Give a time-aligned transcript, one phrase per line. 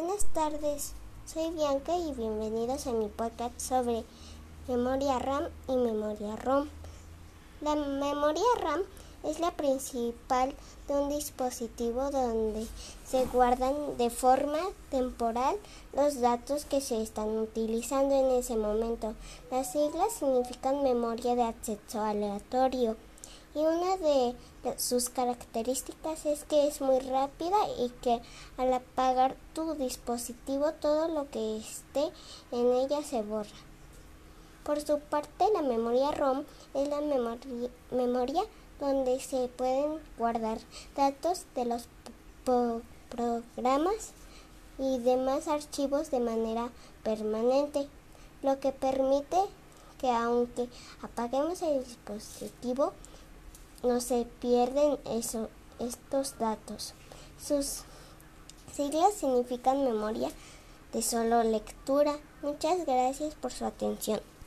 [0.00, 0.92] Buenas tardes,
[1.26, 4.04] soy Bianca y bienvenidos a mi podcast sobre
[4.68, 6.68] memoria RAM y memoria ROM.
[7.62, 8.82] La memoria RAM
[9.24, 10.54] es la principal
[10.86, 12.68] de un dispositivo donde
[13.04, 15.56] se guardan de forma temporal
[15.92, 19.14] los datos que se están utilizando en ese momento.
[19.50, 22.96] Las siglas significan memoria de acceso aleatorio
[23.54, 24.34] y una de
[24.76, 28.20] sus características es que es muy rápida y que
[28.56, 32.10] al apagar tu dispositivo todo lo que esté
[32.52, 33.48] en ella se borra.
[34.64, 36.44] Por su parte, la memoria ROM
[36.74, 37.00] es la
[37.90, 38.42] memoria,
[38.78, 40.58] donde se pueden guardar
[40.94, 41.88] datos de los
[43.08, 44.12] programas
[44.78, 46.68] y demás archivos de manera
[47.02, 47.88] permanente,
[48.42, 49.38] lo que permite
[49.98, 50.68] que aunque
[51.02, 52.92] apaguemos el dispositivo,
[53.82, 54.98] no se pierden
[55.78, 56.94] estos datos.
[57.40, 57.82] Sus
[58.72, 60.30] siglas significan memoria
[60.92, 62.16] de solo lectura.
[62.42, 64.20] Muchas gracias por su atención.